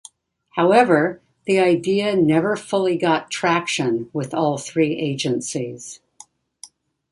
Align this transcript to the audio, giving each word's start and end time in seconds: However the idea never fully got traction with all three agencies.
However 0.55 1.21
the 1.45 1.59
idea 1.59 2.15
never 2.15 2.55
fully 2.55 2.97
got 2.97 3.29
traction 3.29 4.09
with 4.13 4.33
all 4.33 4.57
three 4.57 4.93
agencies. 4.93 5.99